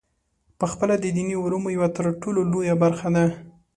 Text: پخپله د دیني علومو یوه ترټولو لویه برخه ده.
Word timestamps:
پخپله 0.59 0.95
د 0.99 1.05
دیني 1.15 1.35
علومو 1.43 1.69
یوه 1.77 1.87
ترټولو 1.97 2.39
لویه 2.51 2.75
برخه 2.83 3.07
ده. 3.15 3.25